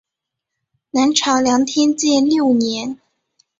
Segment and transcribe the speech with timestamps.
[0.89, 2.99] 南朝梁天监六年。